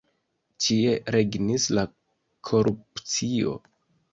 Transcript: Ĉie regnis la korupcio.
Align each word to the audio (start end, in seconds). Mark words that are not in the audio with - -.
Ĉie 0.65 0.93
regnis 1.17 1.67
la 1.79 1.83
korupcio. 2.51 3.55